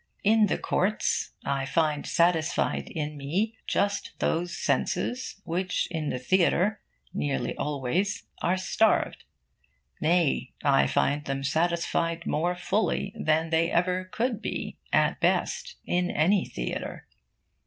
[0.23, 6.81] In the courts I find satisfied in me just those senses which in the theatre,
[7.13, 9.25] nearly always, are starved.
[10.01, 16.09] Nay, I find them satisfied more fully than they ever could be, at best, in
[16.09, 17.05] any theatre.